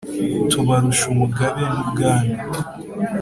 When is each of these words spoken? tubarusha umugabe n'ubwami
tubarusha 0.49 1.03
umugabe 1.13 1.61
n'ubwami 1.73 2.35